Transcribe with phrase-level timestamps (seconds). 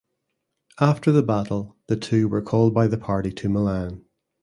[0.79, 4.03] After the battle the two were called by the Party to Milan.